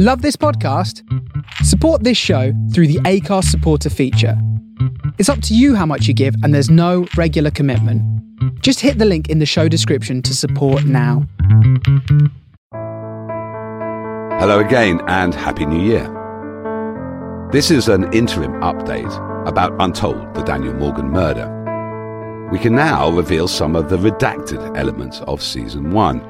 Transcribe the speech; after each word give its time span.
Love 0.00 0.22
this 0.22 0.36
podcast? 0.36 1.02
Support 1.64 2.04
this 2.04 2.16
show 2.16 2.52
through 2.72 2.86
the 2.86 3.00
Acast 3.00 3.46
supporter 3.46 3.90
feature. 3.90 4.40
It's 5.18 5.28
up 5.28 5.42
to 5.42 5.56
you 5.56 5.74
how 5.74 5.86
much 5.86 6.06
you 6.06 6.14
give, 6.14 6.36
and 6.44 6.54
there's 6.54 6.70
no 6.70 7.08
regular 7.16 7.50
commitment. 7.50 8.00
Just 8.62 8.78
hit 8.78 8.98
the 8.98 9.04
link 9.04 9.28
in 9.28 9.40
the 9.40 9.44
show 9.44 9.66
description 9.66 10.22
to 10.22 10.36
support 10.36 10.84
now. 10.84 11.26
Hello 14.38 14.60
again, 14.60 15.00
and 15.08 15.34
Happy 15.34 15.66
New 15.66 15.82
Year. 15.84 16.06
This 17.50 17.72
is 17.72 17.88
an 17.88 18.12
interim 18.12 18.52
update 18.60 19.12
about 19.48 19.74
Untold, 19.80 20.32
the 20.32 20.44
Daniel 20.44 20.74
Morgan 20.74 21.08
murder. 21.08 22.48
We 22.52 22.60
can 22.60 22.76
now 22.76 23.10
reveal 23.10 23.48
some 23.48 23.74
of 23.74 23.90
the 23.90 23.96
redacted 23.96 24.78
elements 24.78 25.22
of 25.22 25.42
season 25.42 25.90
one. 25.90 26.22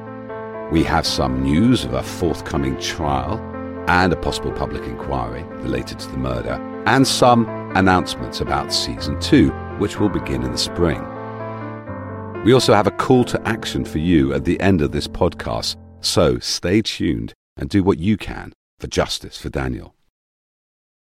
We 0.71 0.83
have 0.85 1.05
some 1.05 1.43
news 1.43 1.85
of 1.85 1.93
a 1.93 2.01
forthcoming 2.01 2.79
trial 2.79 3.48
and 3.89 4.13
a 4.13 4.15
possible 4.15 4.51
public 4.51 4.83
inquiry 4.83 5.43
related 5.63 5.99
to 5.99 6.09
the 6.11 6.17
murder, 6.17 6.53
and 6.85 7.07
some 7.07 7.47
announcements 7.75 8.39
about 8.39 8.71
season 8.71 9.19
two, 9.19 9.49
which 9.79 9.99
will 9.99 10.09
begin 10.09 10.43
in 10.43 10.51
the 10.51 10.57
spring. 10.57 11.03
We 12.45 12.53
also 12.53 12.73
have 12.73 12.87
a 12.87 12.91
call 12.91 13.25
to 13.25 13.47
action 13.47 13.83
for 13.83 13.97
you 13.97 14.33
at 14.33 14.45
the 14.45 14.59
end 14.61 14.81
of 14.81 14.91
this 14.91 15.07
podcast, 15.07 15.75
so 16.01 16.39
stay 16.39 16.81
tuned 16.81 17.33
and 17.57 17.69
do 17.69 17.83
what 17.83 17.97
you 17.97 18.15
can 18.15 18.53
for 18.79 18.87
justice 18.87 19.37
for 19.37 19.49
Daniel. 19.49 19.95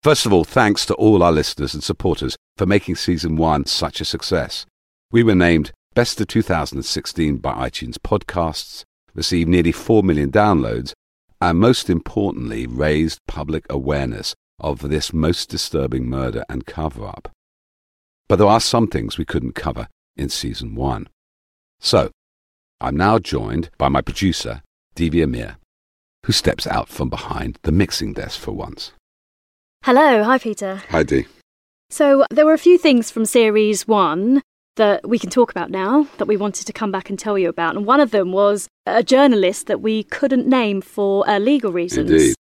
First 0.02 0.24
of 0.24 0.32
all, 0.32 0.44
thanks 0.44 0.86
to 0.86 0.94
all 0.94 1.22
our 1.22 1.30
listeners 1.30 1.74
and 1.74 1.84
supporters 1.84 2.36
for 2.56 2.64
making 2.64 2.96
season 2.96 3.36
one 3.36 3.66
such 3.66 4.00
a 4.00 4.06
success. 4.06 4.64
We 5.12 5.22
were 5.22 5.34
named 5.34 5.72
Best 5.94 6.20
of 6.20 6.28
2016 6.28 7.36
by 7.36 7.68
iTunes 7.68 7.98
Podcasts, 7.98 8.84
received 9.14 9.50
nearly 9.50 9.72
4 9.72 10.02
million 10.02 10.32
downloads, 10.32 10.94
and 11.40 11.58
most 11.58 11.88
importantly, 11.88 12.66
raised 12.66 13.20
public 13.26 13.64
awareness 13.70 14.34
of 14.58 14.80
this 14.88 15.12
most 15.12 15.48
disturbing 15.48 16.06
murder 16.06 16.44
and 16.48 16.66
cover 16.66 17.06
up. 17.06 17.30
But 18.28 18.36
there 18.36 18.46
are 18.46 18.60
some 18.60 18.86
things 18.86 19.16
we 19.16 19.24
couldn't 19.24 19.54
cover 19.54 19.88
in 20.16 20.28
season 20.28 20.74
one. 20.74 21.08
So, 21.80 22.10
I'm 22.80 22.96
now 22.96 23.18
joined 23.18 23.70
by 23.78 23.88
my 23.88 24.02
producer, 24.02 24.62
Devi 24.94 25.22
Amir, 25.22 25.56
who 26.26 26.32
steps 26.32 26.66
out 26.66 26.88
from 26.88 27.08
behind 27.08 27.58
the 27.62 27.72
mixing 27.72 28.12
desk 28.12 28.38
for 28.38 28.52
once. 28.52 28.92
Hello, 29.84 30.22
hi 30.22 30.38
Peter. 30.38 30.82
Hi, 30.90 31.02
Dee. 31.02 31.26
So, 31.88 32.24
there 32.30 32.46
were 32.46 32.52
a 32.52 32.58
few 32.58 32.76
things 32.78 33.10
from 33.10 33.24
series 33.24 33.88
one 33.88 34.42
that 34.76 35.08
we 35.08 35.18
can 35.18 35.30
talk 35.30 35.50
about 35.50 35.70
now 35.70 36.06
that 36.18 36.26
we 36.26 36.36
wanted 36.36 36.66
to 36.66 36.72
come 36.72 36.90
back 36.90 37.10
and 37.10 37.18
tell 37.18 37.38
you 37.38 37.48
about. 37.48 37.76
And 37.76 37.86
one 37.86 38.00
of 38.00 38.10
them 38.10 38.32
was 38.32 38.68
a 38.86 39.02
journalist 39.02 39.66
that 39.66 39.80
we 39.80 40.04
couldn't 40.04 40.46
name 40.46 40.80
for 40.80 41.28
uh, 41.28 41.38
legal 41.38 41.72
reasons. 41.72 42.10
Indeed. 42.10 42.34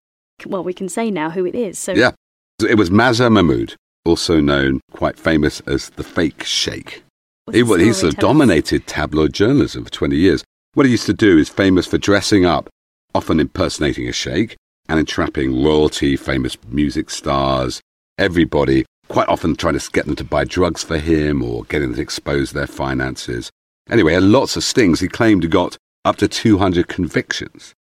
Well, 0.46 0.64
we 0.64 0.72
can 0.72 0.88
say 0.88 1.10
now 1.10 1.30
who 1.30 1.44
it 1.44 1.54
is. 1.54 1.78
So, 1.78 1.92
Yeah. 1.92 2.12
It 2.60 2.76
was 2.76 2.90
Mazher 2.90 3.30
Mahmood, 3.30 3.74
also 4.04 4.38
known, 4.38 4.80
quite 4.92 5.18
famous 5.18 5.60
as 5.60 5.90
the 5.90 6.04
fake 6.04 6.44
sheikh. 6.44 7.02
He, 7.50 7.62
well, 7.62 7.78
he 7.78 7.92
story? 7.92 7.94
sort 7.94 8.14
of 8.14 8.20
dominated 8.20 8.86
tabloid 8.86 9.32
journalism 9.32 9.84
for 9.84 9.90
20 9.90 10.16
years. 10.16 10.44
What 10.74 10.86
he 10.86 10.92
used 10.92 11.06
to 11.06 11.14
do 11.14 11.38
is 11.38 11.48
famous 11.48 11.86
for 11.86 11.98
dressing 11.98 12.44
up, 12.44 12.68
often 13.14 13.40
impersonating 13.40 14.08
a 14.08 14.12
sheikh, 14.12 14.56
and 14.88 14.98
entrapping 14.98 15.64
royalty, 15.64 16.16
famous 16.16 16.56
music 16.68 17.10
stars, 17.10 17.80
everybody, 18.18 18.84
quite 19.10 19.28
often 19.28 19.56
trying 19.56 19.78
to 19.78 19.90
get 19.90 20.06
them 20.06 20.16
to 20.16 20.24
buy 20.24 20.44
drugs 20.44 20.84
for 20.84 20.98
him 20.98 21.42
or 21.42 21.64
getting 21.64 21.88
them 21.88 21.96
to 21.96 22.02
expose 22.02 22.52
their 22.52 22.66
finances. 22.66 23.50
Anyway, 23.90 24.16
lots 24.16 24.56
of 24.56 24.62
stings. 24.62 25.00
He 25.00 25.08
claimed 25.08 25.42
he 25.42 25.48
got 25.48 25.76
up 26.04 26.16
to 26.16 26.28
200 26.28 26.88
convictions. 26.88 27.74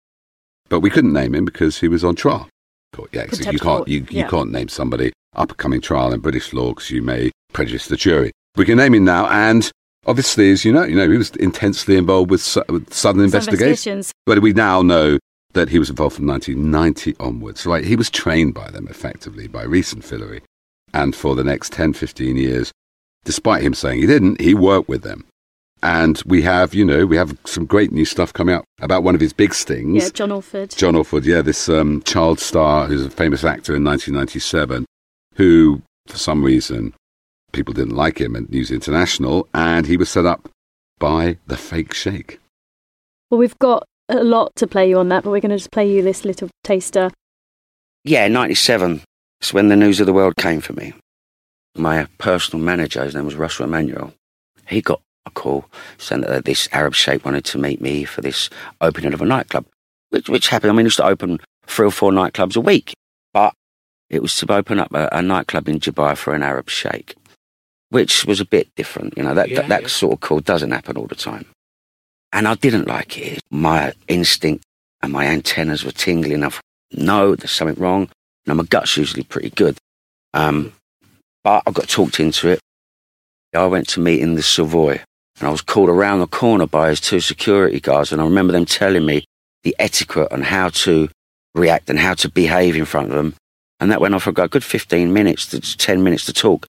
But 0.69 0.79
we 0.81 0.89
couldn't 0.89 1.13
name 1.13 1.35
him 1.35 1.45
because 1.45 1.79
he 1.79 1.87
was 1.87 2.03
on 2.03 2.15
trial. 2.15 2.49
Yeah, 3.13 3.27
so 3.31 3.51
you 3.51 3.59
can't, 3.59 3.87
you, 3.87 4.05
you 4.09 4.25
can't 4.25 4.51
name 4.51 4.67
somebody 4.67 5.13
upcoming 5.35 5.79
trial 5.79 6.11
in 6.11 6.19
British 6.19 6.51
law 6.51 6.69
because 6.69 6.89
you 6.89 7.01
may 7.01 7.31
prejudice 7.53 7.87
the 7.87 7.95
jury. 7.95 8.31
We 8.55 8.65
can 8.65 8.77
name 8.77 8.95
him 8.95 9.05
now, 9.05 9.27
and 9.27 9.71
obviously, 10.05 10.51
as 10.51 10.65
you 10.65 10.73
know, 10.73 10.83
you 10.83 10.95
know 10.95 11.09
he 11.09 11.17
was 11.17 11.29
intensely 11.37 11.95
involved 11.95 12.31
with, 12.31 12.41
su- 12.41 12.63
with 12.67 12.91
Southern 12.91 13.23
investigations. 13.23 14.11
But 14.25 14.41
we 14.41 14.53
now 14.53 14.81
know 14.81 15.19
that 15.53 15.69
he 15.69 15.79
was 15.79 15.89
involved 15.89 16.15
from 16.15 16.27
1990 16.27 17.15
onwards. 17.19 17.65
Right, 17.65 17.85
he 17.85 17.95
was 17.95 18.09
trained 18.09 18.53
by 18.53 18.69
them 18.69 18.87
effectively 18.89 19.47
by 19.47 19.63
recent 19.63 20.03
and 20.03 20.21
Fillery, 20.21 20.41
and 20.93 21.15
for 21.15 21.35
the 21.35 21.43
next 21.43 21.71
10, 21.73 21.93
15 21.93 22.37
years, 22.37 22.71
despite 23.25 23.63
him 23.63 23.73
saying 23.73 23.99
he 23.99 24.07
didn't, 24.07 24.41
he 24.41 24.53
worked 24.53 24.89
with 24.89 25.03
them. 25.03 25.25
And 25.81 26.21
we 26.25 26.41
have, 26.41 26.73
you 26.73 26.83
know, 26.83 27.05
we 27.05 27.15
have 27.15 27.37
some 27.45 27.65
great 27.65 27.91
new 27.91 28.03
stuff 28.03 28.33
coming 28.33 28.53
out 28.53 28.65
about 28.81 29.03
one 29.03 29.15
of 29.15 29.21
his 29.21 29.31
big 29.31 29.53
stings. 29.53 30.03
Yeah, 30.03 30.09
John 30.09 30.31
Alford. 30.31 30.71
John 30.71 30.95
Alford, 30.95 31.25
yeah, 31.25 31.41
this 31.41 31.69
um, 31.69 32.01
child 32.03 32.39
star 32.39 32.87
who's 32.87 33.05
a 33.05 33.09
famous 33.09 33.45
actor 33.45 33.75
in 33.75 33.83
1997, 33.85 34.85
who, 35.35 35.81
for 36.07 36.17
some 36.17 36.43
reason, 36.43 36.93
people 37.53 37.73
didn't 37.73 37.95
like 37.95 38.19
him 38.19 38.35
at 38.35 38.49
News 38.49 38.71
International, 38.71 39.47
and 39.53 39.85
he 39.85 39.95
was 39.95 40.09
set 40.09 40.25
up 40.25 40.49
by 40.99 41.37
the 41.47 41.55
fake 41.55 41.93
sheikh. 41.93 42.39
Well, 43.29 43.39
we've 43.39 43.57
got 43.59 43.87
a 44.09 44.23
lot 44.23 44.55
to 44.57 44.67
play 44.67 44.89
you 44.89 44.99
on 44.99 45.07
that, 45.09 45.23
but 45.23 45.29
we're 45.29 45.39
going 45.39 45.51
to 45.51 45.57
just 45.57 45.71
play 45.71 45.89
you 45.89 46.01
this 46.01 46.25
little 46.25 46.49
taster. 46.63 47.09
Yeah, 48.03 48.27
97. 48.27 49.01
It's 49.39 49.53
when 49.53 49.69
the 49.69 49.75
news 49.75 49.99
of 49.99 50.05
the 50.05 50.13
world 50.13 50.35
came 50.35 50.61
for 50.61 50.73
me. 50.73 50.93
My 51.75 52.07
personal 52.17 52.63
manager, 52.63 53.03
his 53.03 53.15
name 53.15 53.25
was 53.25 53.35
Russell 53.35 53.65
Emanuel, 53.65 54.13
he 54.67 54.81
got 54.81 55.01
a 55.25 55.31
call 55.31 55.65
saying 55.97 56.21
that 56.21 56.45
this 56.45 56.67
Arab 56.71 56.93
sheikh 56.93 57.23
wanted 57.25 57.45
to 57.45 57.57
meet 57.57 57.81
me 57.81 58.03
for 58.03 58.21
this 58.21 58.49
opening 58.81 59.13
of 59.13 59.21
a 59.21 59.25
nightclub, 59.25 59.65
which, 60.09 60.29
which 60.29 60.47
happened. 60.49 60.71
I 60.71 60.73
mean, 60.73 60.85
he 60.85 60.87
used 60.87 60.97
to 60.97 61.05
open 61.05 61.39
three 61.65 61.87
or 61.87 61.91
four 61.91 62.11
nightclubs 62.11 62.55
a 62.57 62.61
week, 62.61 62.93
but 63.33 63.53
it 64.09 64.21
was 64.21 64.35
to 64.37 64.51
open 64.51 64.79
up 64.79 64.93
a, 64.93 65.07
a 65.11 65.21
nightclub 65.21 65.67
in 65.69 65.79
Dubai 65.79 66.17
for 66.17 66.33
an 66.33 66.43
Arab 66.43 66.69
sheikh, 66.69 67.15
which 67.89 68.25
was 68.25 68.39
a 68.39 68.45
bit 68.45 68.67
different. 68.75 69.15
You 69.17 69.23
know, 69.23 69.33
that, 69.33 69.49
Yeah, 69.49 69.61
that, 69.61 69.69
that 69.69 69.81
yeah. 69.83 69.87
sort 69.87 70.13
of 70.13 70.19
call 70.19 70.39
doesn't 70.39 70.71
happen 70.71 70.97
all 70.97 71.07
the 71.07 71.15
time. 71.15 71.45
And 72.33 72.47
I 72.47 72.55
didn't 72.55 72.87
like 72.87 73.17
it. 73.17 73.39
My 73.49 73.93
instinct 74.07 74.63
and 75.01 75.13
my 75.13 75.25
antennas 75.25 75.83
were 75.83 75.91
tingling. 75.91 76.43
I 76.43 76.49
thought, 76.49 76.61
no, 76.91 77.35
there's 77.35 77.51
something 77.51 77.81
wrong. 77.81 78.09
Now, 78.49 78.55
my 78.55 78.63
gut's 78.63 78.97
usually 78.97 79.23
pretty 79.23 79.51
good. 79.51 79.77
Um, 80.33 80.73
but 81.43 81.61
I 81.67 81.71
got 81.71 81.87
talked 81.87 82.19
into 82.19 82.49
it. 82.49 82.59
I 83.53 83.65
went 83.67 83.87
to 83.89 83.99
meet 83.99 84.21
in 84.21 84.33
the 84.33 84.41
Savoy 84.41 85.01
and 85.39 85.47
I 85.47 85.51
was 85.51 85.61
called 85.61 85.89
around 85.89 86.19
the 86.19 86.27
corner 86.27 86.65
by 86.65 86.89
his 86.89 86.99
two 86.99 87.19
security 87.19 87.79
guards. 87.79 88.11
And 88.11 88.19
I 88.19 88.25
remember 88.25 88.51
them 88.51 88.65
telling 88.65 89.05
me 89.05 89.25
the 89.63 89.75
etiquette 89.77 90.31
on 90.31 90.41
how 90.41 90.69
to 90.69 91.09
react 91.53 91.91
and 91.91 91.99
how 91.99 92.15
to 92.15 92.29
behave 92.29 92.75
in 92.75 92.85
front 92.85 93.09
of 93.09 93.15
them. 93.15 93.35
And 93.79 93.91
that 93.91 94.01
went 94.01 94.15
on 94.15 94.19
for 94.19 94.31
a 94.31 94.47
good 94.47 94.63
15 94.63 95.13
minutes 95.13 95.45
to 95.47 95.61
10 95.61 96.03
minutes 96.03 96.25
to 96.25 96.33
talk. 96.33 96.65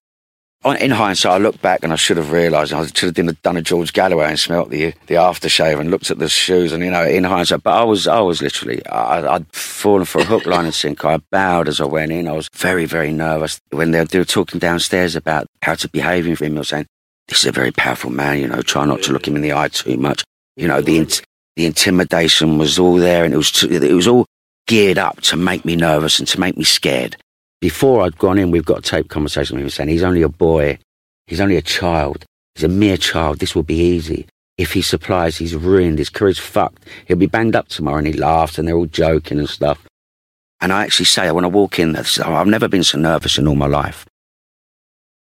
In 0.63 0.91
hindsight, 0.91 1.33
I 1.33 1.39
look 1.39 1.63
back 1.63 1.83
and 1.83 1.91
I 1.91 1.97
should 1.97 2.19
have 2.19 2.33
realised 2.33 2.75
I 2.75 2.85
should 2.85 3.17
have 3.17 3.41
done 3.41 3.57
a, 3.57 3.63
George 3.63 3.95
Galloway 3.95 4.29
and 4.29 4.39
smelt 4.39 4.69
the 4.69 4.93
the 5.07 5.15
aftershave 5.15 5.81
and 5.81 5.91
looked 5.91 6.11
at 6.11 6.19
the 6.19 6.29
shoes 6.29 6.75
and 6.75 6.85
you 6.85 6.91
know 6.91 7.03
in 7.03 7.25
hindsight. 7.25 7.63
But 7.63 7.81
I 7.81 7.85
was 7.85 8.07
I 8.07 8.21
was 8.21 8.43
literally 8.43 8.85
I, 8.85 9.37
I'd 9.37 9.47
fallen 9.55 10.05
for 10.05 10.21
a 10.21 10.25
hook, 10.25 10.45
line 10.45 10.67
and 10.67 10.75
sinker. 10.75 11.09
I 11.09 11.17
bowed 11.31 11.67
as 11.67 11.81
I 11.81 11.87
went 11.87 12.13
in. 12.13 12.29
I 12.29 12.33
was 12.33 12.51
very 12.55 12.85
very 12.85 13.11
nervous 13.11 13.59
when 13.71 13.93
they, 13.93 14.05
were 14.19 14.25
talking 14.27 14.61
downstairs 14.61 15.17
about 15.17 15.47
how 15.63 15.77
to 15.77 15.89
behave 15.89 16.43
in 16.43 16.55
was 16.57 16.69
saying 16.69 16.87
this 17.29 17.39
is 17.39 17.47
a 17.47 17.53
very 17.53 17.73
powerful 17.73 18.11
man. 18.11 18.39
You 18.39 18.49
know, 18.49 18.61
try 18.61 18.85
not 18.85 19.01
to 19.05 19.15
look 19.15 19.27
him 19.27 19.37
in 19.37 19.43
the 19.43 19.55
eye 19.55 19.69
too 19.69 19.97
much. 19.97 20.25
You 20.57 20.69
know 20.69 20.83
the 20.83 21.07
the 21.57 21.65
intimidation 21.65 22.59
was 22.59 22.79
all 22.79 22.97
there 22.97 23.25
and 23.25 23.33
it 23.33 23.39
was 23.39 23.51
t- 23.51 23.75
it 23.75 23.95
was 23.95 24.07
all 24.07 24.27
geared 24.67 24.99
up 24.99 25.23
to 25.23 25.39
make 25.39 25.65
me 25.65 25.75
nervous 25.75 26.19
and 26.19 26.29
to 26.29 26.39
make 26.39 26.59
me 26.59 26.65
scared. 26.65 27.17
Before 27.61 28.03
I'd 28.03 28.17
gone 28.17 28.39
in, 28.39 28.51
we've 28.51 28.65
got 28.65 28.79
a 28.79 28.83
tape 28.83 29.09
conversation 29.09 29.57
with 29.57 29.65
him 29.65 29.71
saying 29.71 29.89
he's 29.91 30.03
only 30.03 30.23
a 30.23 30.29
boy, 30.29 30.79
he's 31.27 31.41
only 31.41 31.57
a 31.57 31.63
child, 31.63 32.25
he's 32.55 32.65
a 32.65 32.69
mere 32.69 32.97
child. 32.97 33.39
This 33.39 33.55
will 33.55 33.63
be 33.63 33.79
easy. 33.79 34.27
If 34.57 34.73
he 34.73 34.83
supplies, 34.83 35.39
he's 35.39 35.55
ruined. 35.55 35.99
His 35.99 36.11
career's 36.11 36.39
fucked. 36.39 36.85
He'll 37.07 37.17
be 37.17 37.27
banged 37.27 37.57
up 37.57 37.69
tomorrow. 37.69 37.99
And 37.99 38.07
he 38.07 38.13
laughs, 38.13 38.59
and 38.59 38.69
they're 38.69 38.77
all 38.77 38.87
joking 38.87 39.39
and 39.39 39.49
stuff. 39.49 39.87
And 40.61 40.73
I 40.73 40.85
actually 40.85 41.07
say, 41.07 41.31
when 41.31 41.47
I 41.47 41.49
walk 41.49 41.79
in, 41.79 41.97
I 41.97 42.03
say, 42.03 42.23
"Oh, 42.27 42.35
I've 42.35 42.47
never 42.47 42.69
been 42.69 42.85
so 42.85 42.99
nervous 42.99 43.39
in 43.39 43.49
all 43.49 43.55
my 43.55 43.67
life. 43.67 44.05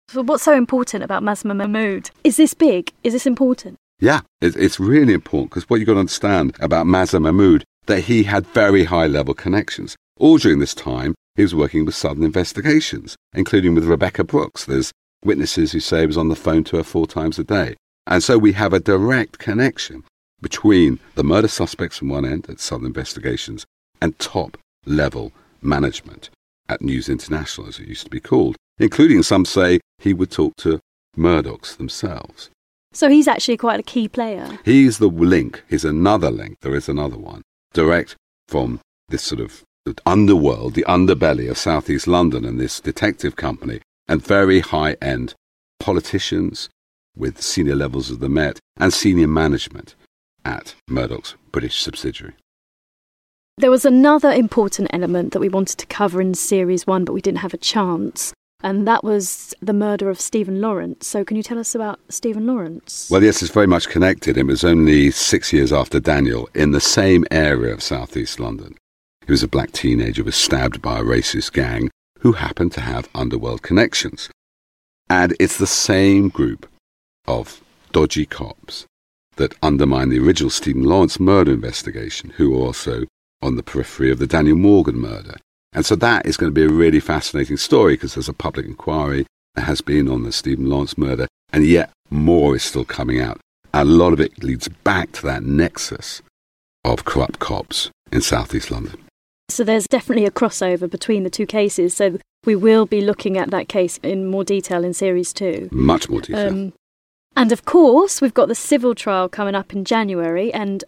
So, 0.09 0.23
what's 0.23 0.43
so 0.43 0.55
important 0.55 1.05
about 1.05 1.23
Mazher 1.23 1.55
Mahmood? 1.55 2.11
Is 2.25 2.37
this 2.37 2.55
big? 2.55 2.93
Is 3.05 3.13
this 3.13 3.27
important? 3.27 3.77
Yeah, 4.01 4.21
it's 4.41 4.81
really 4.81 5.13
important 5.13 5.51
because 5.51 5.69
what 5.69 5.79
you've 5.79 5.87
got 5.87 5.95
to 5.95 6.01
understand 6.01 6.57
about 6.61 6.87
Mazher 6.87 7.21
Mahmood, 7.21 7.65
that 7.87 8.03
he 8.03 8.25
had 8.25 8.47
very 8.47 8.85
high 8.85 9.07
level 9.07 9.35
connections. 9.35 9.97
All 10.19 10.39
during 10.39 10.59
this 10.59 10.75
time, 10.75 11.15
he 11.39 11.43
was 11.43 11.55
working 11.55 11.85
with 11.85 11.95
Southern 11.95 12.25
Investigations, 12.25 13.15
including 13.33 13.73
with 13.77 13.85
Rebekah 13.85 14.25
Brooks. 14.25 14.65
There's 14.65 14.91
witnesses 15.25 15.71
who 15.71 15.79
say 15.79 16.01
he 16.01 16.07
was 16.07 16.19
on 16.19 16.27
the 16.27 16.35
phone 16.35 16.65
to 16.65 16.79
her 16.79 16.83
four 16.83 17.07
times 17.07 17.39
a 17.39 17.45
day. 17.45 17.77
And 18.09 18.25
so 18.25 18.37
we 18.37 18.55
have 18.55 18.73
a 18.73 18.81
direct 18.81 19.39
connection 19.39 20.03
between 20.43 20.99
the 21.15 21.23
murder 21.23 21.47
suspects 21.47 21.99
from 21.99 22.09
one 22.09 22.25
end 22.25 22.51
at 22.51 22.59
Southern 22.59 22.87
Investigations 22.87 23.67
and 24.03 24.19
top 24.19 24.59
level 24.85 25.31
management 25.63 26.29
at 26.69 26.83
News 26.83 27.09
International, 27.09 27.69
as 27.69 27.79
it 27.79 27.87
used 27.87 28.05
to 28.05 28.11
be 28.11 28.19
called, 28.19 28.57
including 28.79 29.23
some 29.23 29.45
say 29.45 29.79
he 29.99 30.13
would 30.13 30.33
talk 30.33 30.57
to 30.57 30.81
Murdochs 31.17 31.77
themselves. 31.77 32.51
So 32.93 33.09
he's 33.09 33.29
actually 33.29 33.59
quite 33.59 33.79
a 33.79 33.85
key 33.85 34.09
player. 34.09 34.59
He's 34.65 34.99
the 34.99 35.07
link. 35.07 35.63
He's 35.71 35.85
another 35.85 36.33
link. 36.33 36.57
There 36.63 36.75
is 36.75 36.89
another 36.89 37.17
one. 37.17 37.43
Direct 37.75 38.17
from 38.49 38.81
this 39.09 39.23
sort 39.23 39.41
of 39.41 39.63
underworld, 40.05 40.75
the 40.75 40.85
underbelly 40.89 41.51
of 41.51 41.59
southeast 41.59 42.07
London 42.07 42.45
and 42.45 42.59
this 42.59 42.81
detective 42.81 43.37
company 43.37 43.81
and 44.07 44.25
very 44.25 44.61
high 44.61 44.97
end 45.01 45.35
politicians 45.81 46.69
with 47.17 47.43
senior 47.43 47.75
levels 47.75 48.11
of 48.11 48.21
the 48.21 48.29
Met 48.29 48.59
and 48.77 48.93
senior 48.93 49.29
management 49.29 49.95
at 50.45 50.75
Murdoch's 50.89 51.35
British 51.53 51.81
subsidiary. 51.81 52.35
There 53.59 53.71
was 53.71 53.85
another 53.85 54.31
important 54.31 54.89
element 54.93 55.33
that 55.33 55.41
we 55.41 55.49
wanted 55.49 55.79
to 55.79 55.87
cover 55.87 56.21
in 56.21 56.35
series 56.35 56.87
one, 56.87 57.05
but 57.05 57.13
we 57.13 57.21
didn't 57.21 57.39
have 57.39 57.55
a 57.55 57.59
chance. 57.59 58.33
And 58.61 58.87
that 58.89 59.05
was 59.05 59.55
the 59.61 59.73
murder 59.73 60.11
of 60.11 60.21
Stephen 60.21 60.61
Lawrence. 60.61 61.07
So, 61.07 61.25
can 61.25 61.37
you 61.37 61.43
tell 61.43 61.59
us 61.59 61.75
about 61.75 62.01
Stephen 62.09 62.47
Lawrence? 62.47 63.09
Well, 63.11 63.23
yes, 63.23 63.41
it's 63.43 63.53
very 63.53 63.69
much 63.69 63.89
connected. 63.89 64.37
It 64.37 64.47
was 64.47 64.65
only 64.65 65.11
six 65.13 65.53
years 65.53 65.73
after 65.73 66.01
Daniel 66.01 66.49
in 66.55 66.73
the 66.73 66.81
same 66.81 67.25
area 67.31 67.73
of 67.73 67.83
southeast 67.83 68.41
London. 68.41 68.77
He 69.29 69.33
was 69.33 69.43
a 69.43 69.49
black 69.49 69.73
teenager, 69.73 70.25
was 70.25 70.37
stabbed 70.37 70.81
by 70.81 70.99
a 70.99 71.03
racist 71.03 71.53
gang 71.53 71.91
who 72.21 72.33
happened 72.33 72.73
to 72.73 72.81
have 72.81 73.11
underworld 73.15 73.61
connections. 73.61 74.31
And 75.11 75.37
it's 75.39 75.59
the 75.59 75.67
same 75.67 76.31
group 76.31 76.67
of 77.27 77.61
dodgy 77.93 78.25
cops 78.25 78.87
that 79.37 79.55
undermined 79.63 80.11
the 80.11 80.19
original 80.19 80.49
Stephen 80.49 80.85
Lawrence 80.85 81.21
murder 81.21 81.53
investigation, 81.53 82.31
who 82.39 82.53
were 82.53 82.65
also 82.65 83.05
on 83.43 83.57
the 83.57 83.63
periphery 83.63 84.11
of 84.11 84.19
the 84.19 84.27
Daniel 84.27 84.57
Morgan 84.57 84.97
murder. 84.97 85.37
And 85.75 85.85
so 85.85 85.95
that 85.97 86.25
is 86.25 86.39
going 86.39 86.51
to 86.51 86.61
be 86.61 86.65
a 86.65 86.75
really 86.75 86.99
fascinating 86.99 87.59
story 87.59 87.95
because 87.95 88.15
there's 88.15 88.31
a 88.31 88.33
public 88.33 88.65
inquiry 88.65 89.27
that 89.57 89.65
has 89.65 89.83
been 89.83 90.09
on 90.09 90.23
the 90.23 90.33
Stephen 90.33 90.71
Lawrence 90.71 90.97
murder, 90.97 91.29
and 91.53 91.67
yet 91.67 91.91
more 92.09 92.57
is 92.57 92.63
still 92.63 92.87
coming 92.87 93.21
out. 93.21 93.39
A 93.75 93.85
lot 93.85 94.15
of 94.15 94.21
it 94.21 94.43
leads 94.43 94.69
back 94.69 95.13
to 95.13 95.23
that 95.27 95.43
nexus 95.43 96.23
of 96.83 97.05
corrupt 97.05 97.41
cops 97.41 97.91
in 98.11 98.23
southeast 98.23 98.71
London. 98.71 99.05
So 99.49 99.65
there's 99.65 99.87
definitely 99.87 100.27
a 100.27 100.31
crossover 100.31 100.89
between 100.91 101.25
the 101.25 101.31
two 101.31 101.47
cases. 101.47 101.95
So 101.95 102.19
we 102.45 102.55
will 102.55 102.87
be 102.87 103.01
looking 103.01 103.37
at 103.37 103.51
that 103.51 103.69
case 103.69 103.99
in 104.03 104.27
more 104.27 104.45
detail 104.45 104.85
in 104.85 104.95
series 104.95 105.33
two. 105.33 105.69
Much 105.73 106.09
more 106.09 106.21
detail. 106.21 106.49
Um, 106.49 106.73
and 107.37 107.53
of 107.53 107.65
course, 107.65 108.21
we've 108.21 108.35
got 108.35 108.49
the 108.49 108.55
civil 108.55 108.95
trial 108.95 109.29
coming 109.29 109.55
up 109.55 109.73
in 109.73 109.85
January. 109.85 110.53
And 110.53 110.85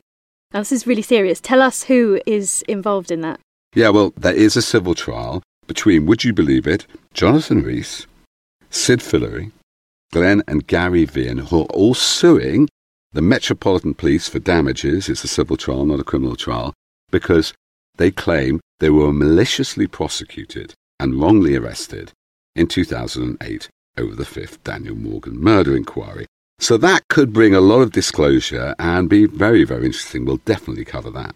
this 0.53 0.73
is 0.73 0.87
really 0.87 1.03
serious. 1.03 1.41
Tell 1.41 1.62
us 1.62 1.85
who 1.85 2.21
is 2.27 2.62
involved 2.69 3.11
in 3.11 3.21
that. 3.23 3.41
Yeah, 3.75 3.91
well, 3.91 4.12
there 4.17 4.35
is 4.35 4.57
a 4.57 4.63
civil 4.63 4.95
trial 4.95 5.43
between, 5.67 6.06
would 6.06 6.25
you 6.25 6.33
believe 6.33 6.67
it, 6.67 6.87
Jonathan 7.15 7.63
Rees, 7.63 8.06
Sid 8.69 9.01
Fillery, 9.01 9.53
Glenn 10.13 10.43
and 10.49 10.67
Gary 10.67 11.06
Vian, 11.06 11.49
who 11.49 11.63
are 11.63 11.67
all 11.67 11.95
suing 11.95 12.69
the 13.13 13.23
Metropolitan 13.23 13.95
Police 13.95 14.29
for 14.29 14.41
damages. 14.41 15.09
It's 15.09 15.23
a 15.23 15.29
civil 15.29 15.56
trial, 15.56 15.85
not 15.87 16.01
a 16.01 16.05
criminal 16.05 16.35
trial, 16.35 16.75
because 17.13 17.55
they 18.00 18.11
claim 18.11 18.61
they 18.79 18.88
were 18.88 19.12
maliciously 19.12 19.87
prosecuted 19.87 20.73
and 20.99 21.20
wrongly 21.20 21.55
arrested 21.55 22.12
in 22.56 22.67
2008 22.67 23.69
over 23.99 24.17
the 24.17 24.25
fifth 24.25 24.64
Daniel 24.64 24.97
Morgan 24.97 25.38
murder 25.38 25.76
inquiry. 25.76 26.26
So 26.58 26.79
that 26.79 27.02
could 27.08 27.32
bring 27.32 27.55
a 27.55 27.61
lot 27.61 27.82
of 27.82 27.93
disclosure 27.93 28.75
and 28.79 29.08
be 29.08 29.26
very, 29.26 29.64
very 29.64 29.85
interesting. 29.85 30.25
We'll 30.25 30.38
definitely 30.38 30.87
cover 30.87 31.11
that. 31.11 31.35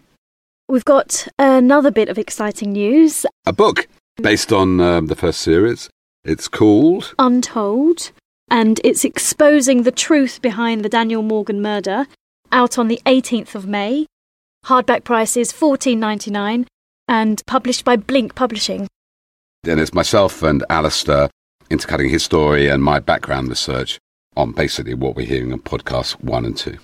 We've 0.67 0.85
got 0.85 1.27
another 1.37 1.91
bit 1.91 2.09
of 2.09 2.17
exciting 2.17 2.71
news. 2.71 3.27
A 3.45 3.53
book 3.53 3.87
based 4.17 4.51
on 4.51 4.79
um, 4.81 5.05
the 5.05 5.15
first 5.15 5.41
series. 5.41 5.89
It's 6.23 6.47
called 6.47 7.13
Untold, 7.19 8.11
and 8.49 8.81
it's 8.83 9.05
exposing 9.05 9.83
the 9.83 9.91
truth 9.91 10.41
behind 10.41 10.83
the 10.83 10.89
Daniel 10.89 11.21
Morgan 11.21 11.61
murder. 11.61 12.07
Out 12.51 12.79
on 12.79 12.87
the 12.87 13.01
18th 13.05 13.53
of 13.53 13.67
May. 13.67 14.07
Hardback 14.65 15.03
price 15.03 15.37
is 15.37 15.53
$14.99 15.53 16.65
and 17.07 17.41
published 17.45 17.85
by 17.85 17.95
Blink 17.97 18.33
Publishing. 18.33 18.87
And 19.63 19.79
it's 19.79 19.93
myself 19.93 20.41
and 20.41 20.63
Alistair 20.71 21.29
intercutting 21.69 22.09
his 22.09 22.23
story 22.23 22.67
and 22.67 22.83
my 22.83 22.99
background 22.99 23.49
research 23.49 23.99
on 24.35 24.53
basically 24.53 24.95
what 24.95 25.15
we're 25.15 25.27
hearing 25.27 25.53
on 25.53 25.59
podcasts 25.59 26.19
one 26.19 26.45
and 26.45 26.57
two. 26.57 26.77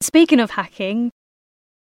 Speaking 0.00 0.38
of 0.38 0.52
hacking, 0.52 1.10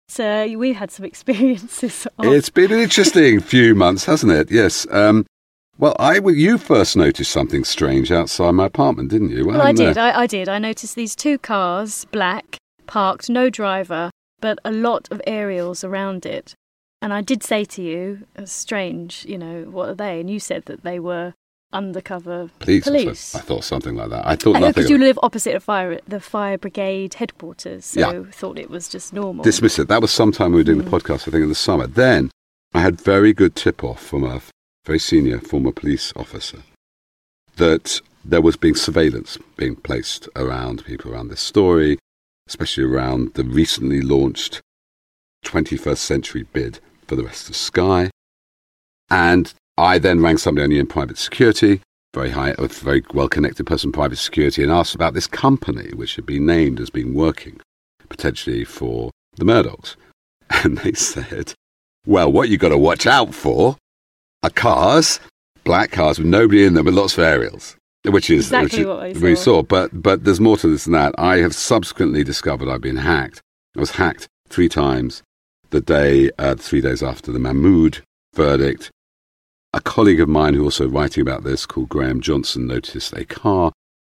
so 0.09 0.47
we've 0.57 0.77
had 0.77 0.93
some 0.93 1.05
experiences. 1.13 2.07
Of... 2.19 2.27
It's 2.27 2.49
been 2.49 2.71
an 2.71 2.79
interesting 2.79 3.41
few 3.53 3.75
months, 3.75 4.05
hasn't 4.05 4.33
it? 4.33 4.53
Yes. 4.53 4.87
Um, 4.93 5.27
well, 5.77 5.97
I 5.99 6.21
you 6.21 6.57
first 6.57 6.97
noticed 6.97 7.33
something 7.33 7.65
strange 7.65 8.13
outside 8.13 8.53
my 8.53 8.67
apartment, 8.67 9.11
didn't 9.11 9.31
you? 9.31 9.45
Well, 9.45 9.61
I 9.61 9.73
did. 9.73 9.99
I, 9.99 10.21
I, 10.21 10.27
did. 10.29 10.49
I 10.49 10.59
noticed 10.59 10.95
these 10.95 11.17
two 11.17 11.37
cars, 11.37 12.07
black, 12.07 12.57
parked, 12.87 13.29
no 13.29 13.51
driver, 13.51 14.11
but 14.41 14.59
a 14.65 14.71
lot 14.71 15.09
of 15.11 15.21
aerials 15.27 15.85
around 15.85 16.27
it. 16.27 16.55
And 17.03 17.13
I 17.13 17.21
did 17.21 17.43
say 17.43 17.65
to 17.65 17.83
you, 17.83 18.27
strange, 18.45 19.25
you 19.29 19.39
know, 19.39 19.65
what 19.65 19.89
are 19.89 19.95
they? 19.95 20.21
And 20.21 20.31
you 20.31 20.41
said 20.41 20.65
that 20.65 20.83
they 20.83 20.99
were 20.99 21.35
undercover 21.73 22.51
police. 22.59 22.85
police. 22.85 23.35
I 23.35 23.41
thought 23.41 23.65
something 23.65 23.97
like 23.97 24.11
that. 24.11 24.27
I 24.27 24.37
thought 24.37 24.57
I 24.57 24.61
nothing. 24.61 24.73
Because 24.75 24.91
you 24.91 24.99
live 24.99 25.19
opposite 25.23 25.55
a 25.55 25.61
fire, 25.61 26.01
the 26.07 26.21
fire 26.21 26.59
brigade 26.59 27.15
headquarters, 27.15 27.85
so 27.85 28.01
yeah. 28.01 28.31
thought 28.31 28.59
it 28.59 28.71
was 28.71 28.89
just 28.89 29.13
normal. 29.13 29.45
Dismiss 29.45 29.79
it. 29.79 29.89
That 29.89 30.01
was 30.01 30.11
sometime 30.11 30.53
we 30.53 30.59
were 30.59 30.65
doing 30.65 30.81
mm. 30.81 30.91
the 30.91 30.91
podcast. 30.91 31.29
I 31.29 31.33
think 31.33 31.43
in 31.43 31.49
the 31.49 31.55
summer. 31.55 31.87
Then 31.87 32.31
I 32.73 32.81
had 32.81 33.01
very 33.01 33.33
good 33.33 33.55
tip 33.55 33.85
off 33.85 34.03
from 34.03 34.25
a 34.25 34.41
very 34.85 34.99
senior 34.99 35.41
former 35.41 35.73
police 35.73 36.13
officer 36.17 36.59
that 37.57 38.01
there 38.25 38.43
was 38.43 38.57
being 38.57 38.75
surveillance 38.75 39.39
being 39.57 39.77
placed 39.77 40.29
around 40.37 40.85
people 40.85 41.13
around 41.13 41.29
this 41.29 41.41
story, 41.41 41.99
especially 42.47 42.85
around 42.85 43.35
the 43.35 43.45
recently 43.45 44.01
launched 44.01 44.63
21st 45.45 45.99
century 45.99 46.45
bid 46.53 46.81
for 47.07 47.17
the 47.17 47.25
rest 47.25 47.49
of 47.49 47.57
Sky. 47.57 48.11
And 49.11 49.53
I 49.79 49.99
then 49.99 50.23
rang 50.23 50.39
somebody 50.39 50.67
knew 50.67 50.81
in 50.81 50.87
private 50.87 51.19
security, 51.19 51.83
very 52.15 52.31
high, 52.31 52.55
a 52.59 52.67
very 52.69 53.05
well 53.13 53.29
connected 53.29 53.67
person 53.67 53.89
in 53.89 53.93
private 53.93 54.17
security, 54.17 54.63
and 54.63 54.73
asked 54.73 54.95
about 54.95 55.15
this 55.15 55.27
company 55.27 55.91
which 55.95 56.17
had 56.17 56.27
been 56.27 56.47
named 56.47 56.81
as 56.81 56.91
being 56.91 57.15
working 57.15 57.61
potentially 58.09 58.65
for 58.65 59.11
the 59.37 59.45
Murdochs. 59.45 59.97
And 60.65 60.79
they 60.79 60.93
said, 60.93 61.55
well, 62.07 62.31
what 62.31 62.49
you've 62.49 62.61
got 62.61 62.69
to 62.69 62.79
watch 62.79 63.05
out 63.05 63.35
for 63.35 63.77
are 64.45 64.51
cars, 64.51 65.19
black 65.65 65.91
cars 65.91 66.19
with 66.19 66.29
nobody 66.29 66.65
in 66.65 66.75
them 66.75 66.87
with 66.87 66.95
lots 66.95 67.19
of 67.19 67.25
aerials. 67.25 67.77
Which 68.07 68.31
is 68.31 68.47
exactly 68.47 68.85
which 68.85 69.17
what 69.17 69.23
we 69.23 69.35
saw, 69.35 69.63
but 69.63 70.03
but 70.03 70.25
there's 70.25 70.41
more 70.41 70.57
to 70.59 70.69
this 70.69 70.85
than 70.85 70.93
that. 70.93 71.15
I 71.19 71.39
have 71.39 71.55
subsequently 71.55 72.23
discovered 72.25 72.69
I've 72.69 72.81
been 72.81 72.97
hacked. 72.97 73.41
I 73.77 73.81
was 73.81 73.93
hacked 73.93 74.29
three 74.49 74.69
times 74.69 75.23
the 75.71 75.81
day, 75.81 76.31
uh, 76.39 76.55
three 76.55 76.81
days 76.81 77.03
after 77.03 77.33
the 77.33 77.39
Mahmood 77.39 77.99
verdict, 78.35 78.91
a 79.73 79.81
colleague 79.81 80.21
of 80.21 80.29
mine 80.29 80.55
who 80.55 80.65
also 80.65 80.89
writing 80.89 81.21
about 81.21 81.45
this, 81.45 81.67
called 81.67 81.89
Graham 81.89 82.21
Johnson, 82.21 82.67
noticed 82.67 83.13
a 83.13 83.25
car 83.25 83.73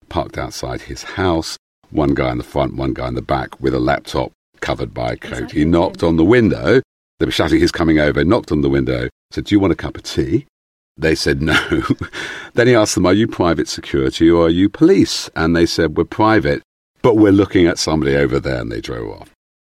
parked 0.08 0.38
outside 0.38 0.82
his 0.82 1.02
house, 1.02 1.56
one 1.90 2.14
guy 2.14 2.32
in 2.32 2.38
the 2.38 2.44
front, 2.44 2.76
one 2.76 2.94
guy 2.94 3.08
in 3.08 3.14
the 3.14 3.22
back, 3.22 3.60
with 3.60 3.74
a 3.74 3.78
laptop 3.78 4.32
covered 4.60 4.94
by 4.94 5.12
a 5.12 5.16
coat. 5.16 5.52
He 5.52 5.64
knocked 5.64 6.02
on 6.02 6.16
the 6.16 6.24
window. 6.24 6.80
They 7.18 7.26
were 7.26 7.32
shouting, 7.32 7.60
he's 7.60 7.72
coming 7.72 7.98
over, 7.98 8.24
knocked 8.24 8.50
on 8.50 8.62
the 8.62 8.68
window, 8.68 9.08
said, 9.30 9.44
Do 9.44 9.54
you 9.54 9.60
want 9.60 9.72
a 9.72 9.76
cup 9.76 9.96
of 9.96 10.02
tea? 10.02 10.46
They 10.96 11.14
said 11.14 11.40
no. 11.40 11.82
then 12.54 12.66
he 12.66 12.74
asked 12.74 12.94
them, 12.94 13.06
Are 13.06 13.14
you 13.14 13.26
private 13.26 13.68
security 13.68 14.30
or 14.30 14.46
are 14.46 14.50
you 14.50 14.68
police? 14.68 15.30
And 15.34 15.56
they 15.56 15.66
said, 15.66 15.96
We're 15.96 16.04
private, 16.04 16.62
but 17.00 17.16
we're 17.16 17.32
looking 17.32 17.66
at 17.66 17.78
somebody 17.78 18.14
over 18.16 18.38
there. 18.38 18.60
And 18.60 18.70
they 18.70 18.80
drove 18.80 19.10
off. 19.10 19.30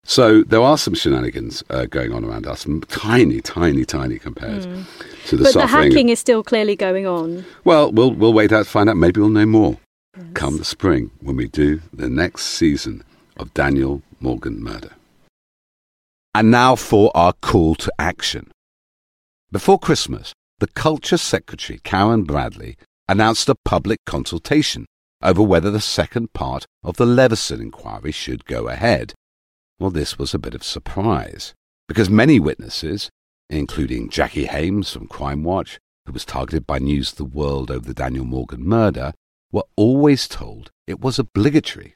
So 0.09 0.41
there 0.43 0.61
are 0.61 0.77
some 0.77 0.95
shenanigans 0.95 1.63
uh, 1.69 1.85
going 1.85 2.13
on 2.13 2.25
around 2.25 2.47
us, 2.47 2.65
tiny, 2.87 3.41
tiny, 3.41 3.85
tiny 3.85 4.17
compared 4.17 4.63
mm. 4.63 4.85
to 5.27 5.37
the 5.37 5.43
but 5.43 5.51
suffering. 5.53 5.53
But 5.53 5.53
the 5.53 5.67
hacking 5.67 6.09
is 6.09 6.19
still 6.19 6.41
clearly 6.41 6.75
going 6.75 7.05
on. 7.05 7.45
Well, 7.63 7.91
we'll 7.91 8.11
we'll 8.11 8.33
wait 8.33 8.51
out 8.51 8.65
to 8.65 8.69
find 8.71 8.89
out. 8.89 8.97
Maybe 8.97 9.19
we'll 9.19 9.29
know 9.29 9.45
more 9.45 9.77
yes. 10.17 10.25
come 10.33 10.57
the 10.57 10.65
spring 10.65 11.11
when 11.21 11.35
we 11.35 11.47
do 11.47 11.81
the 11.93 12.09
next 12.09 12.45
season 12.45 13.03
of 13.37 13.53
Daniel 13.53 14.01
Morgan 14.19 14.63
Murder. 14.63 14.91
And 16.33 16.49
now 16.49 16.75
for 16.75 17.11
our 17.15 17.33
call 17.33 17.75
to 17.75 17.91
action. 17.99 18.51
Before 19.51 19.79
Christmas, 19.79 20.33
the 20.59 20.67
Culture 20.67 21.17
Secretary, 21.17 21.79
Karen 21.83 22.23
Bradley, 22.23 22.77
announced 23.07 23.49
a 23.49 23.55
public 23.65 23.99
consultation 24.05 24.85
over 25.21 25.41
whether 25.41 25.71
the 25.71 25.81
second 25.81 26.33
part 26.33 26.65
of 26.83 26.97
the 26.97 27.05
Leveson 27.05 27.61
inquiry 27.61 28.11
should 28.11 28.45
go 28.45 28.67
ahead. 28.67 29.13
Well, 29.79 29.89
this 29.89 30.17
was 30.17 30.33
a 30.33 30.39
bit 30.39 30.53
of 30.53 30.63
surprise, 30.63 31.53
because 31.87 32.09
many 32.09 32.39
witnesses, 32.39 33.09
including 33.49 34.09
Jackie 34.09 34.45
Hames 34.45 34.91
from 34.91 35.07
Crime 35.07 35.43
Watch, 35.43 35.79
who 36.05 36.11
was 36.11 36.25
targeted 36.25 36.67
by 36.67 36.79
News 36.79 37.11
of 37.11 37.17
the 37.17 37.25
World 37.25 37.71
over 37.71 37.85
the 37.85 37.93
Daniel 37.93 38.25
Morgan 38.25 38.63
murder, 38.63 39.13
were 39.51 39.63
always 39.75 40.27
told 40.27 40.71
it 40.87 40.99
was 40.99 41.17
obligatory 41.17 41.95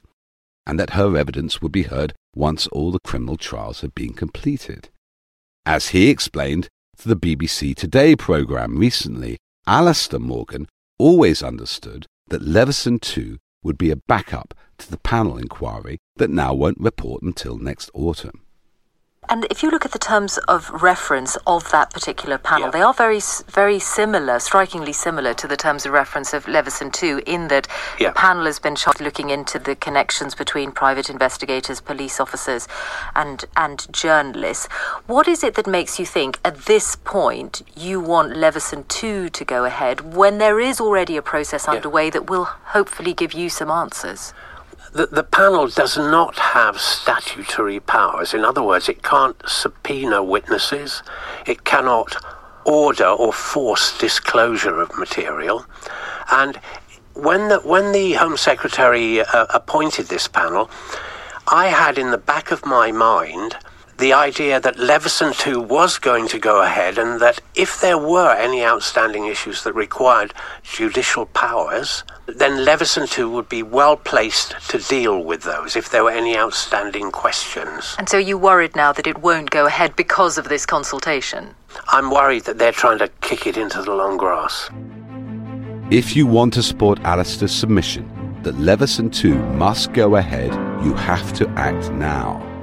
and 0.66 0.80
that 0.80 0.90
her 0.90 1.16
evidence 1.16 1.60
would 1.60 1.72
be 1.72 1.82
heard 1.82 2.14
once 2.34 2.66
all 2.68 2.90
the 2.90 3.00
criminal 3.04 3.36
trials 3.36 3.82
had 3.82 3.94
been 3.94 4.14
completed. 4.14 4.88
As 5.66 5.88
he 5.88 6.08
explained 6.08 6.68
to 6.98 7.08
the 7.08 7.16
BBC 7.16 7.74
Today 7.74 8.14
programme 8.14 8.78
recently, 8.78 9.38
Alistair 9.66 10.20
Morgan 10.20 10.68
always 10.98 11.42
understood 11.42 12.06
that 12.28 12.42
Leveson 12.42 12.98
2 12.98 13.38
would 13.62 13.78
be 13.78 13.90
a 13.90 13.96
backup 13.96 14.54
to 14.78 14.90
the 14.90 14.98
panel 14.98 15.36
inquiry 15.36 15.98
that 16.16 16.30
now 16.30 16.54
won't 16.54 16.78
report 16.78 17.22
until 17.22 17.58
next 17.58 17.90
autumn. 17.94 18.43
And 19.28 19.46
if 19.50 19.62
you 19.62 19.70
look 19.70 19.84
at 19.84 19.92
the 19.92 19.98
terms 19.98 20.38
of 20.48 20.70
reference 20.82 21.36
of 21.46 21.70
that 21.70 21.90
particular 21.92 22.36
panel, 22.38 22.66
Yeah. 22.66 22.70
they 22.72 22.82
are 22.82 22.92
very, 22.92 23.20
very 23.48 23.78
similar, 23.78 24.38
strikingly 24.38 24.92
similar 24.92 25.32
to 25.34 25.48
the 25.48 25.56
terms 25.56 25.86
of 25.86 25.92
reference 25.92 26.34
of 26.34 26.46
Leveson 26.46 26.90
2, 26.90 27.22
in 27.24 27.48
that 27.48 27.66
Yeah. 27.98 28.08
the 28.10 28.14
panel 28.14 28.44
has 28.44 28.58
been 28.58 28.76
charged 28.76 29.00
looking 29.00 29.30
into 29.30 29.58
the 29.58 29.74
connections 29.76 30.34
between 30.34 30.72
private 30.72 31.08
investigators, 31.08 31.80
police 31.80 32.20
officers, 32.20 32.68
and, 33.14 33.46
and 33.56 33.86
journalists. 33.92 34.68
What 35.06 35.26
is 35.26 35.42
it 35.42 35.54
that 35.54 35.66
makes 35.66 35.98
you 35.98 36.06
think 36.06 36.38
at 36.44 36.66
this 36.66 36.96
point 36.96 37.62
you 37.74 38.00
want 38.00 38.36
Leveson 38.36 38.84
2 38.88 39.30
to 39.30 39.44
go 39.44 39.64
ahead 39.64 40.14
when 40.14 40.38
there 40.38 40.60
is 40.60 40.80
already 40.80 41.16
a 41.16 41.22
process 41.22 41.66
underway 41.66 42.10
that 42.10 42.28
will 42.28 42.44
hopefully 42.44 43.14
give 43.14 43.32
you 43.32 43.48
some 43.48 43.70
answers? 43.70 44.32
The, 44.94 45.06
the 45.06 45.24
panel 45.24 45.66
does 45.66 45.98
not 45.98 46.38
have 46.38 46.80
statutory 46.80 47.80
powers. 47.80 48.32
In 48.32 48.44
other 48.44 48.62
words, 48.62 48.88
it 48.88 49.02
can't 49.02 49.36
subpoena 49.44 50.22
witnesses, 50.22 51.02
it 51.46 51.64
cannot 51.64 52.14
order 52.64 53.08
or 53.08 53.32
force 53.32 53.98
disclosure 53.98 54.80
of 54.80 54.96
material. 54.96 55.66
And 56.30 56.60
when 57.14 57.48
the, 57.48 57.58
when 57.58 57.90
the 57.90 58.12
Home 58.12 58.36
Secretary 58.36 59.20
uh, 59.20 59.46
appointed 59.52 60.06
this 60.06 60.28
panel, 60.28 60.70
I 61.48 61.66
had 61.66 61.98
in 61.98 62.12
the 62.12 62.18
back 62.18 62.52
of 62.52 62.64
my 62.64 62.92
mind 62.92 63.56
the 63.98 64.12
idea 64.12 64.60
that 64.60 64.78
Leveson 64.78 65.32
2 65.32 65.60
was 65.60 65.98
going 65.98 66.26
to 66.28 66.38
go 66.38 66.62
ahead 66.62 66.98
and 66.98 67.20
that 67.20 67.40
if 67.54 67.80
there 67.80 67.98
were 67.98 68.32
any 68.32 68.64
outstanding 68.64 69.26
issues 69.26 69.62
that 69.62 69.72
required 69.72 70.34
judicial 70.62 71.26
powers, 71.26 72.02
then 72.26 72.64
Leveson 72.64 73.06
2 73.06 73.30
would 73.30 73.48
be 73.48 73.62
well 73.62 73.96
placed 73.96 74.56
to 74.68 74.78
deal 74.78 75.22
with 75.22 75.42
those 75.42 75.76
if 75.76 75.90
there 75.90 76.02
were 76.02 76.10
any 76.10 76.36
outstanding 76.36 77.10
questions. 77.12 77.94
And 77.98 78.08
so 78.08 78.18
you're 78.18 78.38
worried 78.38 78.74
now 78.74 78.92
that 78.92 79.06
it 79.06 79.18
won't 79.18 79.50
go 79.50 79.66
ahead 79.66 79.94
because 79.94 80.38
of 80.38 80.48
this 80.48 80.66
consultation? 80.66 81.54
I'm 81.88 82.10
worried 82.10 82.44
that 82.44 82.58
they're 82.58 82.72
trying 82.72 82.98
to 82.98 83.08
kick 83.20 83.46
it 83.46 83.56
into 83.56 83.82
the 83.82 83.94
long 83.94 84.16
grass. 84.16 84.70
If 85.90 86.16
you 86.16 86.26
want 86.26 86.54
to 86.54 86.62
support 86.62 86.98
Alistair's 87.00 87.54
submission 87.54 88.10
that 88.42 88.58
Leveson 88.58 89.10
2 89.10 89.34
must 89.34 89.92
go 89.92 90.16
ahead, 90.16 90.52
you 90.84 90.94
have 90.94 91.32
to 91.34 91.48
act 91.50 91.92
now. 91.92 92.53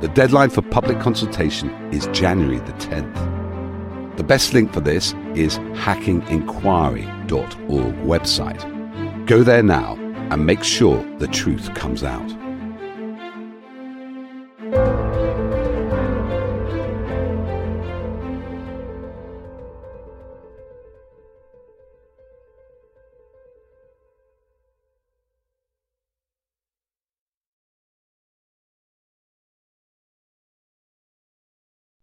The 0.00 0.08
deadline 0.08 0.48
for 0.48 0.62
public 0.62 0.98
consultation 0.98 1.68
is 1.92 2.06
January 2.08 2.58
the 2.60 2.72
10th. 2.72 4.16
The 4.16 4.24
best 4.24 4.54
link 4.54 4.72
for 4.72 4.80
this 4.80 5.12
is 5.34 5.58
hackinginquiry.org 5.74 7.94
website. 8.06 9.26
Go 9.26 9.42
there 9.42 9.62
now 9.62 9.96
and 10.30 10.46
make 10.46 10.64
sure 10.64 11.04
the 11.18 11.28
truth 11.28 11.74
comes 11.74 12.02
out. 12.02 12.39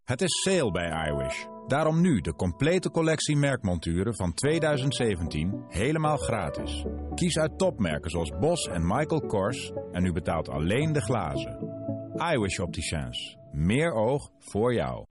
Het 0.08 0.22
is 0.22 0.42
sale 0.42 0.72
bij 0.72 1.10
iWish. 1.10 1.46
Daarom 1.66 2.02
nu 2.02 2.22
de 2.22 2.34
complete 2.34 2.92
collectie 2.92 3.36
merkmonturen 3.36 4.16
van 4.16 4.34
2017 4.34 5.64
helemaal 5.68 6.18
gratis. 6.18 6.86
Kies 7.16 7.38
uit 7.38 7.58
topmerken 7.58 8.12
zoals 8.12 8.30
Bos 8.40 8.68
en 8.68 8.88
Michael 8.88 9.22
Kors 9.22 9.72
en 9.92 10.06
u 10.06 10.12
betaalt 10.12 10.50
alleen 10.50 10.94
de 10.94 11.02
glazen. 11.02 11.58
iWish 12.34 12.60
Opticians. 12.60 13.38
Meer 13.52 13.92
oog 13.92 14.32
voor 14.40 14.74
jou. 14.74 15.06